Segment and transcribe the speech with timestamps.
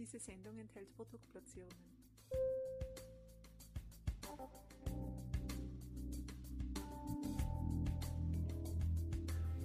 [0.00, 1.76] Diese Sendung enthält Produktplatzierungen.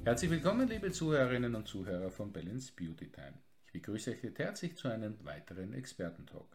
[0.03, 3.35] Herzlich willkommen, liebe Zuhörerinnen und Zuhörer von Balance Beauty Time.
[3.67, 6.54] Ich begrüße euch herzlich zu einem weiteren Expertentalk.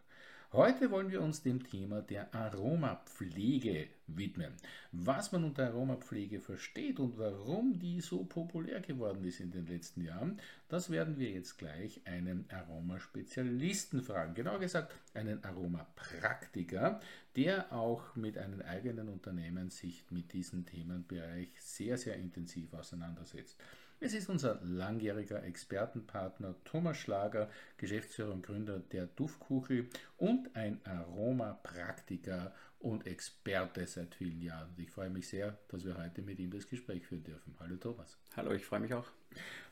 [0.53, 4.51] Heute wollen wir uns dem Thema der Aromapflege widmen.
[4.91, 10.01] Was man unter Aromapflege versteht und warum die so populär geworden ist in den letzten
[10.01, 14.33] Jahren, das werden wir jetzt gleich einen Aromaspezialisten fragen.
[14.33, 16.99] Genauer gesagt, einen Aromapraktiker,
[17.37, 23.57] der auch mit einem eigenen Unternehmen sich mit diesem Themenbereich sehr, sehr intensiv auseinandersetzt.
[24.03, 32.51] Es ist unser langjähriger Expertenpartner Thomas Schlager, Geschäftsführer und Gründer der Duftkuchel und ein Aromapraktiker
[32.81, 34.73] und Experte seit vielen Jahren.
[34.77, 37.55] Ich freue mich sehr, dass wir heute mit ihm das Gespräch führen dürfen.
[37.59, 38.17] Hallo Thomas.
[38.35, 39.05] Hallo, ich freue mich auch.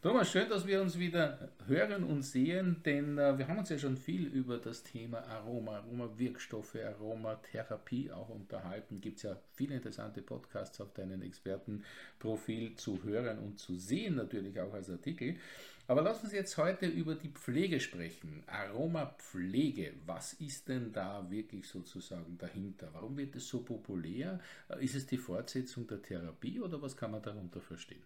[0.01, 3.77] Thomas, schön, dass wir uns wieder hören und sehen, denn äh, wir haben uns ja
[3.77, 9.01] schon viel über das Thema Aroma, Aromawirkstoffe, Aromatherapie auch unterhalten.
[9.01, 14.59] Gibt es ja viele interessante Podcasts auf deinem Expertenprofil zu hören und zu sehen, natürlich
[14.61, 15.35] auch als Artikel.
[15.89, 18.43] Aber lass uns jetzt heute über die Pflege sprechen.
[18.45, 22.89] Aromapflege, was ist denn da wirklich sozusagen dahinter?
[22.93, 24.39] Warum wird es so populär?
[24.79, 28.03] Ist es die Fortsetzung der Therapie oder was kann man darunter verstehen?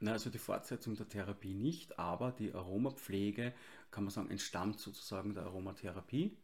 [0.00, 3.54] Na, also die Fortsetzung der Therapie nicht, aber die Aromapflege,
[3.90, 6.36] kann man sagen, entstammt sozusagen der Aromatherapie.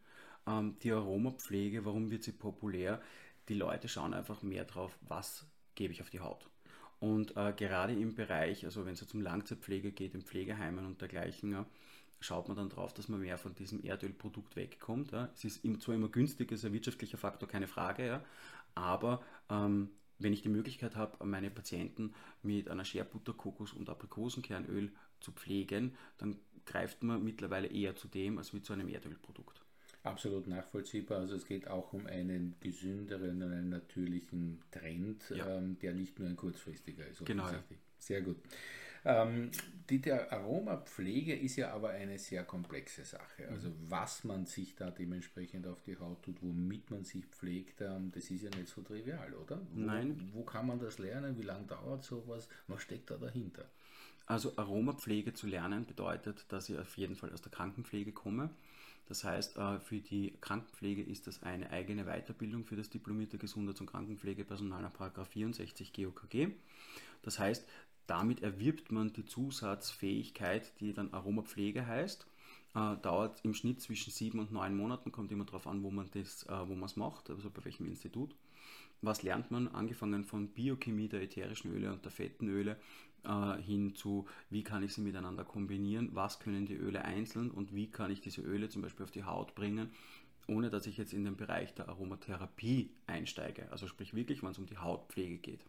[0.47, 3.03] Ähm, die Aromapflege, warum wird sie populär?
[3.49, 6.49] Die Leute schauen einfach mehr drauf, was gebe ich auf die Haut.
[6.99, 11.01] Und äh, gerade im Bereich, also wenn es jetzt um Langzeitpflege geht, in Pflegeheimen und
[11.01, 11.65] dergleichen, ja,
[12.19, 15.11] schaut man dann drauf, dass man mehr von diesem Erdölprodukt wegkommt.
[15.11, 15.29] Ja.
[15.33, 18.23] Es ist zwar immer günstig, ist ein wirtschaftlicher Faktor, keine Frage, ja,
[18.73, 24.91] aber ähm, wenn ich die Möglichkeit habe, meine Patienten mit einer Scherbutter, Kokos- und Aprikosenkernöl
[25.19, 29.64] zu pflegen, dann greift man mittlerweile eher zu dem als wie zu einem Erdölprodukt.
[30.05, 31.19] Absolut nachvollziehbar.
[31.19, 35.57] Also es geht auch um einen gesünderen, einen natürlichen Trend, ja.
[35.57, 37.25] ähm, der nicht nur ein kurzfristiger ist.
[37.25, 37.49] Genau.
[37.97, 38.37] Sehr gut.
[39.03, 39.51] Ähm,
[39.89, 43.47] die der Aromapflege ist ja aber eine sehr komplexe Sache.
[43.49, 43.75] Also mhm.
[43.87, 48.31] was man sich da dementsprechend auf die Haut tut, womit man sich pflegt, ähm, das
[48.31, 49.61] ist ja nicht so trivial, oder?
[49.73, 50.31] Wo, Nein.
[50.33, 51.37] Wo kann man das lernen?
[51.37, 52.47] Wie lange dauert sowas?
[52.67, 53.69] Was steckt da dahinter?
[54.25, 58.49] Also Aromapflege zu lernen bedeutet, dass ich auf jeden Fall aus der Krankenpflege komme.
[59.07, 63.81] Das heißt, äh, für die Krankenpflege ist das eine eigene Weiterbildung für das diplomierte Gesundheits-
[63.81, 66.49] und Krankenpflegepersonal nach 64 GOKG.
[67.21, 67.67] Das heißt,
[68.07, 72.27] damit erwirbt man die Zusatzfähigkeit, die dann Aromapflege heißt.
[72.75, 76.09] Äh, dauert im Schnitt zwischen sieben und neun Monaten, kommt immer darauf an, wo man
[76.13, 78.35] es äh, macht, also bei welchem Institut.
[79.01, 79.67] Was lernt man?
[79.67, 82.77] Angefangen von Biochemie der ätherischen Öle und der fetten Öle
[83.23, 87.73] äh, hin zu, wie kann ich sie miteinander kombinieren, was können die Öle einzeln und
[87.73, 89.91] wie kann ich diese Öle zum Beispiel auf die Haut bringen,
[90.47, 93.71] ohne dass ich jetzt in den Bereich der Aromatherapie einsteige.
[93.71, 95.65] Also sprich wirklich, wenn es um die Hautpflege geht.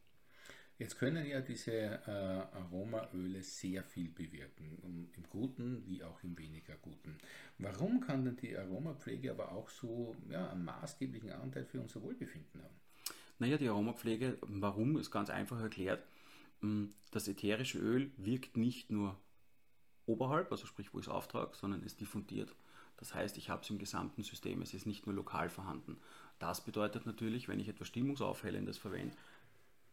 [0.79, 6.77] Jetzt können ja diese äh, Aromaöle sehr viel bewirken, im Guten wie auch im weniger
[6.77, 7.17] Guten.
[7.57, 12.63] Warum kann denn die Aromapflege aber auch so ja, einen maßgeblichen Anteil für unser Wohlbefinden
[12.63, 12.86] haben?
[13.39, 16.07] Naja, die Aromapflege, warum, ist ganz einfach erklärt.
[16.61, 19.17] Mm, das ätherische Öl wirkt nicht nur
[20.07, 22.55] oberhalb, also sprich, wo ich es auftrage, sondern es diffundiert.
[22.97, 25.99] Das heißt, ich habe es im gesamten System, es ist nicht nur lokal vorhanden.
[26.39, 29.17] Das bedeutet natürlich, wenn ich etwas Stimmungsaufhellendes verwende,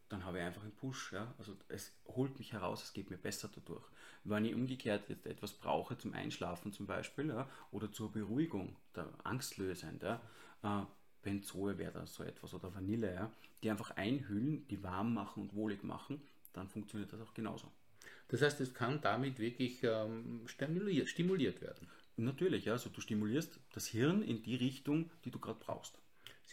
[0.10, 1.12] dann habe ich einfach einen Push.
[1.12, 1.34] Ja?
[1.38, 3.84] Also es holt mich heraus, es geht mir besser dadurch.
[4.24, 9.10] Wenn ich umgekehrt jetzt etwas brauche zum Einschlafen zum Beispiel ja, oder zur Beruhigung, der
[9.24, 10.22] Angstlösend, ja,
[10.64, 10.86] äh,
[11.24, 13.32] Benzoe wäre da so etwas oder Vanille, ja,
[13.64, 16.22] die einfach einhüllen, die warm machen und wohlig machen,
[16.54, 17.72] dann funktioniert das auch genauso.
[18.28, 21.88] Das heißt, es kann damit wirklich ähm, stimuliert, stimuliert werden.
[22.16, 25.98] Natürlich, ja, also du stimulierst das Hirn in die Richtung, die du gerade brauchst.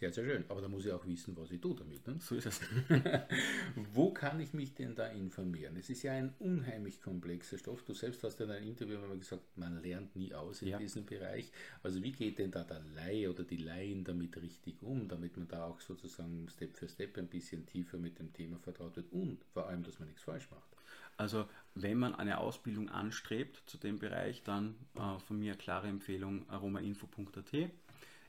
[0.00, 0.44] Sehr, sehr schön.
[0.48, 2.06] Aber da muss ich auch wissen, was ich tue damit.
[2.06, 2.16] Ne?
[2.20, 2.58] So ist es.
[3.92, 5.76] Wo kann ich mich denn da informieren?
[5.76, 7.84] Es ist ja ein unheimlich komplexer Stoff.
[7.84, 10.78] Du selbst hast ja in einem Interview mal gesagt, man lernt nie aus in ja.
[10.78, 11.52] diesem Bereich.
[11.82, 15.48] Also wie geht denn da der Laie oder die Laien damit richtig um, damit man
[15.48, 19.44] da auch sozusagen Step für Step ein bisschen tiefer mit dem Thema vertraut wird und
[19.52, 20.76] vor allem, dass man nichts falsch macht?
[21.18, 26.48] Also wenn man eine Ausbildung anstrebt zu dem Bereich, dann äh, von mir klare Empfehlung
[26.48, 27.70] aromainfo.at.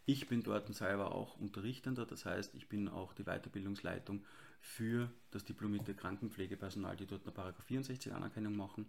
[0.06, 4.26] Ich bin dort selber auch Unterrichtender, das heißt, ich bin auch die Weiterbildungsleitung
[4.60, 8.86] für das diplomierte Krankenpflegepersonal, die dort eine Paragraph 64 Anerkennung machen.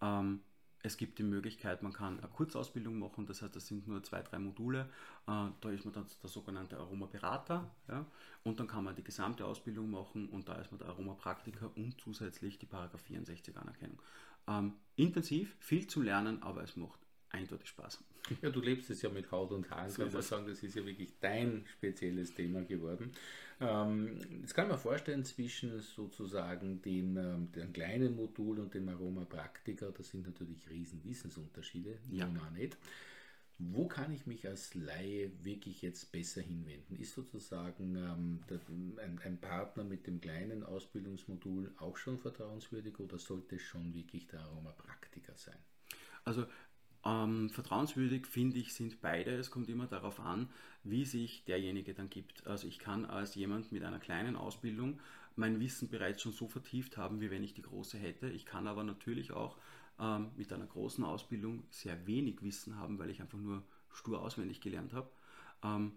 [0.00, 0.40] Ähm,
[0.84, 4.20] es gibt die Möglichkeit, man kann eine Kurzausbildung machen, das heißt, das sind nur zwei,
[4.22, 4.88] drei Module.
[5.28, 8.04] Äh, da ist man dann der sogenannte Aromaberater ja,
[8.42, 12.00] und dann kann man die gesamte Ausbildung machen und da ist man der Aromapraktiker und
[12.00, 14.02] zusätzlich die Paragraph 64 Anerkennung.
[14.48, 16.98] Ähm, intensiv, viel zu lernen, aber es macht
[17.32, 18.02] eindeutig Spaß.
[18.40, 20.74] Ja, du lebst es ja mit Haut und Haaren, So kann man sagen, das ist
[20.76, 23.12] ja wirklich dein spezielles Thema geworden.
[23.60, 29.24] Ähm, jetzt kann man vorstellen, zwischen sozusagen dem, ähm, dem kleinen Modul und dem Aroma
[29.24, 32.26] Praktika, das sind natürlich riesen Wissensunterschiede, Ja.
[32.28, 32.76] auch nicht.
[33.58, 36.96] Wo kann ich mich als Laie wirklich jetzt besser hinwenden?
[36.96, 38.60] Ist sozusagen ähm, der,
[39.04, 44.26] ein, ein Partner mit dem kleinen Ausbildungsmodul auch schon vertrauenswürdig oder sollte es schon wirklich
[44.26, 45.58] der Aroma Praktika sein?
[46.24, 46.46] Also
[47.04, 49.32] ähm, vertrauenswürdig finde ich sind beide.
[49.32, 50.48] Es kommt immer darauf an,
[50.84, 52.46] wie sich derjenige dann gibt.
[52.46, 55.00] Also ich kann als jemand mit einer kleinen Ausbildung
[55.36, 58.28] mein Wissen bereits schon so vertieft haben, wie wenn ich die große hätte.
[58.28, 59.56] Ich kann aber natürlich auch
[59.98, 64.60] ähm, mit einer großen Ausbildung sehr wenig Wissen haben, weil ich einfach nur stur auswendig
[64.60, 65.10] gelernt habe.
[65.62, 65.92] Ähm,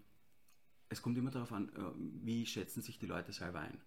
[0.88, 3.80] es kommt immer darauf an, äh, wie schätzen sich die Leute selber ein.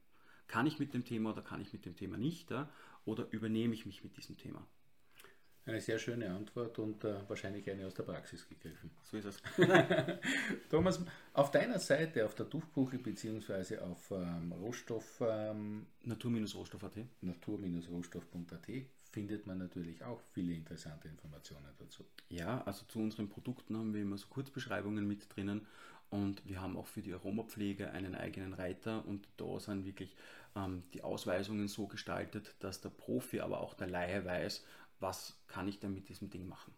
[0.47, 2.49] Kann ich mit dem Thema oder kann ich mit dem Thema nicht?
[2.49, 2.69] Ja?
[3.05, 4.65] Oder übernehme ich mich mit diesem Thema?
[5.69, 8.89] Eine sehr schöne Antwort und äh, wahrscheinlich eine aus der Praxis gegriffen.
[9.03, 9.41] So ist es.
[10.69, 10.99] Thomas,
[11.33, 13.77] auf deiner Seite, auf der Duftkuche bzw.
[13.77, 16.97] auf ähm, Rohstoff, ähm, Natur-Rohstoff.at.
[17.21, 18.67] natur-rohstoff.at
[19.11, 22.05] findet man natürlich auch viele interessante Informationen dazu.
[22.29, 25.65] Ja, also zu unseren Produkten haben wir immer so Kurzbeschreibungen mit drinnen
[26.09, 30.15] und wir haben auch für die Aromapflege einen eigenen Reiter und da sind wirklich
[30.55, 34.63] ähm, die Ausweisungen so gestaltet, dass der Profi, aber auch der Laie weiß,
[34.99, 36.73] was kann ich denn mit diesem Ding machen.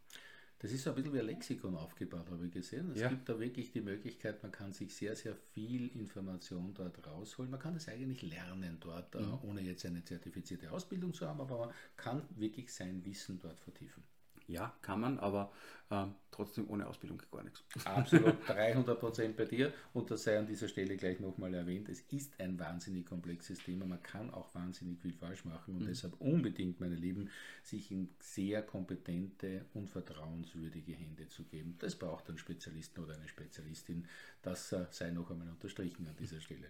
[0.59, 2.91] Das ist so ein bisschen wie ein Lexikon aufgebaut, habe ich gesehen.
[2.91, 3.09] Es Ja.
[3.09, 7.50] gibt da wirklich die Möglichkeit, man kann sich sehr, sehr viel Information dort rausholen.
[7.50, 11.57] Man kann das eigentlich lernen dort, äh, ohne jetzt eine zertifizierte Ausbildung zu haben, aber
[11.57, 14.03] man kann wirklich sein Wissen dort vertiefen.
[14.51, 15.51] Ja, kann man, aber
[15.89, 17.63] ähm, trotzdem ohne Ausbildung gar nichts.
[17.86, 21.89] Absolut 300% bei dir und das sei an dieser Stelle gleich nochmal erwähnt.
[21.89, 23.86] Es ist ein wahnsinnig komplexes Thema.
[23.86, 27.30] Man kann auch wahnsinnig viel falsch machen und deshalb unbedingt, meine Lieben,
[27.63, 31.75] sich in sehr kompetente und vertrauenswürdige Hände zu geben.
[31.80, 34.07] Das braucht einen Spezialisten oder eine Spezialistin.
[34.42, 36.68] Das äh, sei noch einmal unterstrichen an dieser Stelle.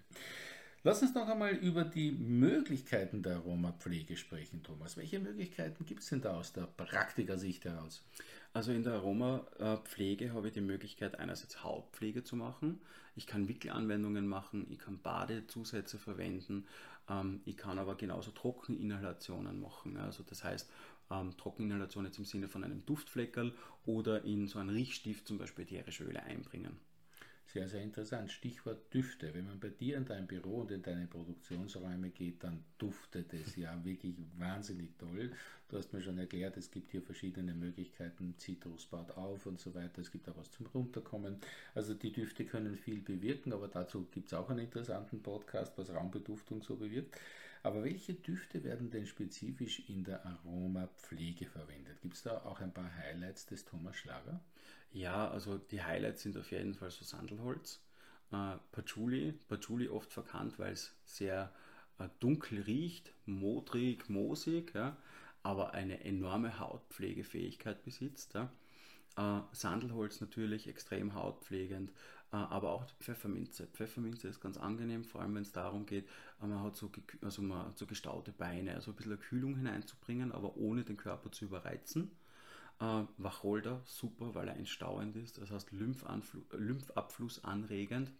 [0.83, 4.97] Lass uns noch einmal über die Möglichkeiten der Aromapflege sprechen, Thomas.
[4.97, 8.03] Welche Möglichkeiten gibt es denn da aus der Praktikersicht heraus?
[8.51, 12.81] Also in der Aromapflege habe ich die Möglichkeit, einerseits Hautpflege zu machen.
[13.15, 16.65] Ich kann Wickelanwendungen machen, ich kann Badezusätze verwenden,
[17.07, 19.97] ähm, ich kann aber genauso Trockeninhalationen machen.
[19.97, 20.67] Also das heißt,
[21.11, 23.53] ähm, Trockeninhalation jetzt im Sinne von einem Duftfleckerl
[23.85, 26.79] oder in so einen Riechstift zum Beispiel ätherische Öle einbringen.
[27.51, 28.31] Sehr, sehr interessant.
[28.31, 29.33] Stichwort Düfte.
[29.33, 33.57] Wenn man bei dir in dein Büro und in deine Produktionsräume geht, dann duftet es
[33.57, 35.31] ja wirklich wahnsinnig toll.
[35.67, 38.35] Du hast mir schon erklärt, es gibt hier verschiedene Möglichkeiten.
[38.37, 39.99] Zitrus baut auf und so weiter.
[39.99, 41.41] Es gibt auch was zum Runterkommen.
[41.75, 45.93] Also die Düfte können viel bewirken, aber dazu gibt es auch einen interessanten Podcast, was
[45.93, 47.19] Raumbeduftung so bewirkt.
[47.63, 52.01] Aber welche Düfte werden denn spezifisch in der Aromapflege verwendet?
[52.01, 54.39] Gibt es da auch ein paar Highlights des Thomas Schlager?
[54.93, 57.81] Ja, also die Highlights sind auf jeden Fall so Sandelholz,
[58.31, 61.53] äh, Patchouli, Patchouli oft verkannt, weil es sehr
[61.99, 64.97] äh, dunkel riecht, modrig, moosig, ja,
[65.43, 68.33] aber eine enorme Hautpflegefähigkeit besitzt.
[68.33, 68.51] Ja.
[69.17, 71.91] Äh, Sandelholz natürlich extrem hautpflegend,
[72.33, 73.67] äh, aber auch Pfefferminze.
[73.67, 76.05] Pfefferminze ist ganz angenehm, vor allem wenn es darum geht,
[76.41, 76.91] äh, man hat so,
[77.21, 81.31] also man hat so gestaute Beine, also ein bisschen Kühlung hineinzubringen, aber ohne den Körper
[81.31, 82.11] zu überreizen.
[82.81, 88.11] Äh, Wacholder, super, weil er entstauend ist, das heißt Lymphabfluss anregend.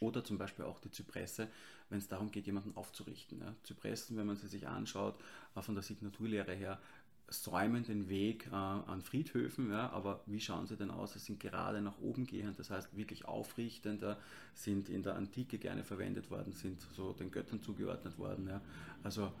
[0.00, 1.48] Oder zum Beispiel auch die Zypresse,
[1.88, 3.40] wenn es darum geht, jemanden aufzurichten.
[3.40, 3.54] Ja.
[3.62, 5.18] Zypressen, wenn man sie sich anschaut,
[5.56, 6.80] äh, von der Signaturlehre her,
[7.28, 11.14] säumen den Weg äh, an Friedhöfen, ja, aber wie schauen sie denn aus?
[11.14, 14.18] Sie sind gerade nach oben gehend, das heißt wirklich aufrichtender,
[14.54, 18.46] sind in der Antike gerne verwendet worden, sind so den Göttern zugeordnet worden.
[18.46, 18.60] Ja.
[19.02, 19.32] Also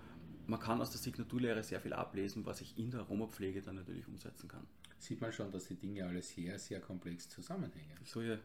[0.46, 4.06] man kann aus der Signaturlehre sehr viel ablesen, was ich in der Aromapflege dann natürlich
[4.06, 4.66] umsetzen kann.
[4.98, 7.98] Sieht man schon, dass die Dinge alle sehr, sehr komplex zusammenhängen.
[8.04, 8.38] So ja,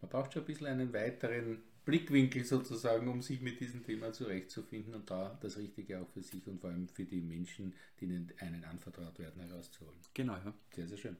[0.00, 4.92] Man braucht schon ein bisschen einen weiteren Blickwinkel sozusagen, um sich mit diesem Thema zurechtzufinden
[4.92, 8.06] und da das Richtige auch für sich und vor allem für die Menschen, die
[8.40, 9.96] einen anvertraut werden, herauszuholen.
[10.12, 10.52] genau, ja.
[10.74, 11.16] Sehr, sehr schön.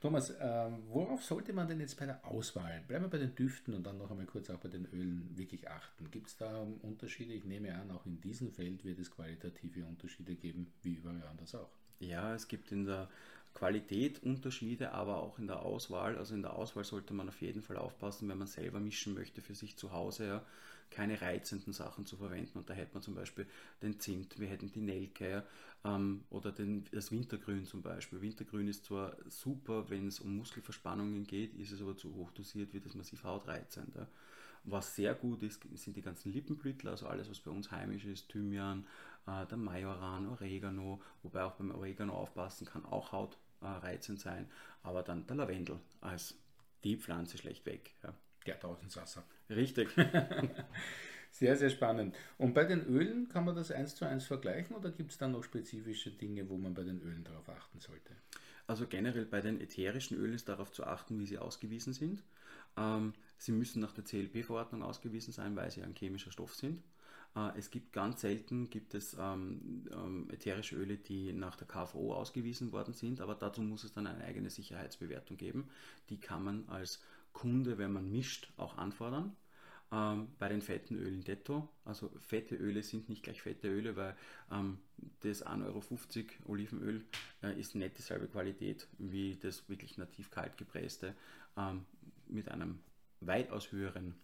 [0.00, 3.72] Thomas, ähm, worauf sollte man denn jetzt bei der Auswahl, bleiben wir bei den Düften
[3.74, 6.10] und dann noch einmal kurz auch bei den Ölen, wirklich achten?
[6.10, 7.32] Gibt es da Unterschiede?
[7.32, 11.54] Ich nehme an, auch in diesem Feld wird es qualitative Unterschiede geben, wie überall anders
[11.54, 11.70] auch.
[12.00, 13.10] Ja, es gibt in der
[13.54, 16.16] Qualität Unterschiede, aber auch in der Auswahl.
[16.16, 19.40] Also in der Auswahl sollte man auf jeden Fall aufpassen, wenn man selber mischen möchte
[19.40, 20.46] für sich zu Hause, ja,
[20.90, 22.58] keine reizenden Sachen zu verwenden.
[22.58, 23.46] Und da hätte man zum Beispiel
[23.82, 25.44] den Zimt, wir hätten die Nelke
[25.84, 28.20] ähm, oder den, das Wintergrün zum Beispiel.
[28.20, 32.72] Wintergrün ist zwar super, wenn es um Muskelverspannungen geht, ist es aber zu hoch dosiert,
[32.72, 33.94] wird es massiv hautreizend.
[33.94, 34.06] Ja.
[34.64, 38.28] Was sehr gut ist, sind die ganzen Lippenblütler, also alles, was bei uns heimisch ist,
[38.28, 38.84] Thymian,
[39.26, 44.50] äh, der Majoran, Oregano, wobei auch beim Oregano aufpassen kann, auch Haut äh, reizend sein,
[44.82, 46.34] aber dann der Lavendel als
[46.84, 47.94] die Pflanze schlechtweg.
[48.02, 48.14] Ja.
[48.46, 49.22] Der Tausendsasser.
[49.50, 49.90] Richtig.
[51.32, 52.16] Sehr, sehr spannend.
[52.38, 55.28] Und bei den Ölen kann man das eins zu eins vergleichen oder gibt es da
[55.28, 58.16] noch spezifische Dinge, wo man bei den Ölen darauf achten sollte?
[58.66, 62.22] Also generell bei den ätherischen Ölen ist darauf zu achten, wie sie ausgewiesen sind.
[62.76, 66.82] Ähm, sie müssen nach der CLP-Verordnung ausgewiesen sein, weil sie ein chemischer Stoff sind.
[67.36, 72.14] Äh, es gibt ganz selten gibt es ähm, ähm, ätherische Öle, die nach der KVO
[72.14, 75.68] ausgewiesen worden sind, aber dazu muss es dann eine eigene Sicherheitsbewertung geben.
[76.08, 79.36] Die kann man als Kunde, wenn man mischt, auch anfordern.
[79.92, 81.68] Ähm, bei den fetten Ölen detto.
[81.84, 84.16] Also fette Öle sind nicht gleich fette Öle, weil
[85.20, 87.04] das 1,50 Euro Olivenöl
[87.42, 91.14] äh, ist nicht dieselbe Qualität wie das wirklich nativ kalt gepresste
[92.28, 92.80] mit einem
[93.20, 94.14] weitaus höheren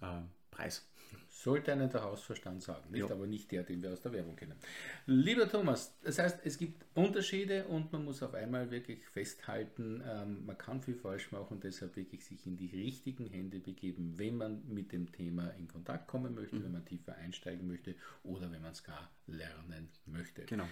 [0.00, 0.20] äh,
[0.58, 0.84] Preis.
[1.28, 3.08] Sollte einen der Hausverstand sagen, nicht?
[3.10, 4.56] Aber nicht der, den wir aus der Werbung kennen.
[5.06, 10.44] Lieber Thomas, das heißt, es gibt Unterschiede und man muss auf einmal wirklich festhalten, ähm,
[10.44, 14.68] man kann viel falsch machen, deshalb wirklich sich in die richtigen Hände begeben, wenn man
[14.68, 16.64] mit dem Thema in Kontakt kommen möchte, mhm.
[16.64, 20.42] wenn man tiefer einsteigen möchte oder wenn man es gar lernen möchte.
[20.42, 20.66] Genau.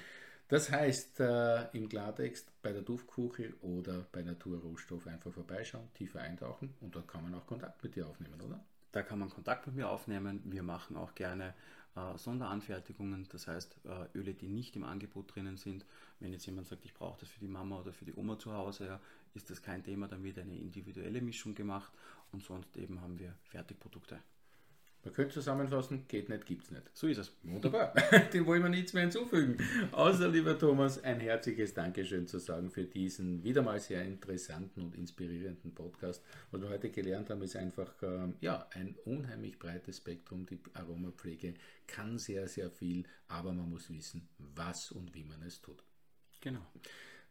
[0.49, 6.21] Das heißt, äh, im Klartext bei der Duftkuche oder bei Natur Rohstoff einfach vorbeischauen, tiefer
[6.21, 8.64] eintauchen und dort kann man auch Kontakt mit dir aufnehmen, oder?
[8.97, 10.41] Da kann man Kontakt mit mir aufnehmen.
[10.47, 11.53] Wir machen auch gerne
[11.97, 15.85] äh, Sonderanfertigungen, das heißt äh, Öle, die nicht im Angebot drinnen sind.
[16.19, 18.55] Wenn jetzt jemand sagt, ich brauche das für die Mama oder für die Oma zu
[18.55, 19.00] Hause, ja,
[19.35, 21.93] ist das kein Thema, dann wird eine individuelle Mischung gemacht
[22.33, 24.19] und sonst eben haben wir Fertigprodukte.
[25.06, 26.82] Man könnte zusammenfassen, geht nicht, gibt's nicht.
[26.92, 27.32] So ist es.
[27.44, 27.94] Wunderbar.
[28.32, 29.56] Dem wollen wir nichts mehr hinzufügen.
[29.92, 34.96] Außer, lieber Thomas, ein herzliches Dankeschön zu sagen für diesen wieder mal sehr interessanten und
[34.96, 36.25] inspirierenden Podcast.
[36.50, 40.44] Was wir heute gelernt haben, ist einfach ähm, ja, ein unheimlich breites Spektrum.
[40.44, 41.54] Die Aromapflege
[41.86, 45.84] kann sehr, sehr viel, aber man muss wissen, was und wie man es tut.
[46.40, 46.66] Genau.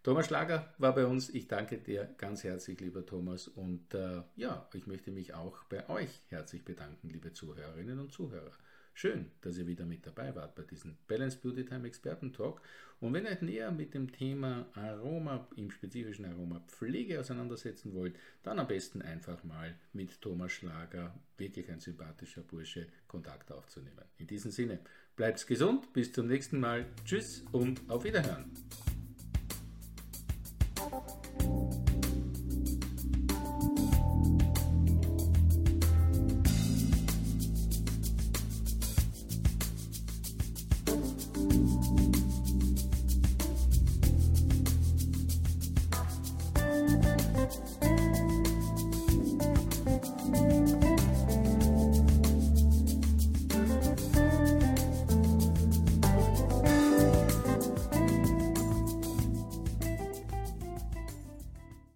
[0.06, 1.32] Thomas Schlager war bei uns.
[1.32, 3.48] Ich danke dir ganz herzlich, lieber Thomas.
[3.48, 8.52] Und äh, ja, ich möchte mich auch bei euch herzlich bedanken, liebe Zuhörerinnen und Zuhörer.
[8.94, 12.62] Schön, dass ihr wieder mit dabei wart bei diesem Balance Beauty Time Experten Talk.
[13.00, 18.16] Und wenn ihr euch näher mit dem Thema Aroma, im spezifischen Aroma Pflege auseinandersetzen wollt,
[18.44, 24.06] dann am besten einfach mal mit Thomas Schlager, wirklich ein sympathischer Bursche, Kontakt aufzunehmen.
[24.20, 24.82] In diesem Sinne,
[25.16, 26.86] bleibt gesund, bis zum nächsten Mal.
[27.06, 28.52] Tschüss und auf Wiederhören.
[30.92, 31.25] you